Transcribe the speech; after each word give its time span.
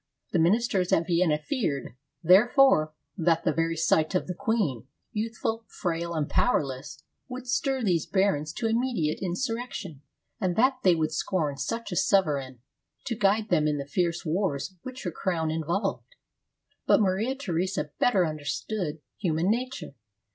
The 0.31 0.39
ministers 0.39 0.91
at 0.91 1.05
Vienna 1.05 1.37
feared, 1.37 1.93
there 2.23 2.47
fore, 2.47 2.95
that 3.15 3.43
the 3.43 3.53
very 3.53 3.75
sight 3.77 4.15
of 4.15 4.25
the 4.25 4.33
queen, 4.33 4.87
youthful, 5.11 5.63
frail, 5.67 6.15
and 6.15 6.27
powerless, 6.27 7.03
would 7.27 7.45
stir 7.45 7.83
these 7.83 8.07
barons 8.07 8.51
to 8.53 8.65
immediate 8.67 9.19
insurrection, 9.21 10.01
and 10.39 10.55
that 10.55 10.77
they 10.81 10.95
would 10.95 11.11
scorn 11.11 11.55
such 11.57 11.91
a 11.91 11.95
sovereign 11.95 12.61
to 13.05 13.15
guide 13.15 13.49
them 13.49 13.67
in 13.67 13.77
the 13.77 13.85
fierce 13.85 14.25
wars 14.25 14.73
which 14.81 15.03
her 15.03 15.11
crown 15.11 15.51
in 15.51 15.61
volved. 15.63 16.15
But 16.87 16.99
Maria 16.99 17.35
Theresa 17.35 17.91
better 17.99 18.25
understood 18.25 19.01
human 19.19 19.51
nature. 19.51 19.93